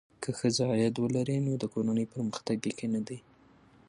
[0.23, 3.17] که ښځه عاید ولري، نو د کورنۍ پرمختګ یقیني دی.